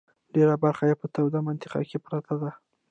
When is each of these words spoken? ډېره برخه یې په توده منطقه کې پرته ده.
ډېره 0.33 0.55
برخه 0.63 0.83
یې 0.89 0.95
په 1.01 1.07
توده 1.13 1.39
منطقه 1.47 1.79
کې 1.89 1.97
پرته 2.05 2.33
ده. 2.41 2.51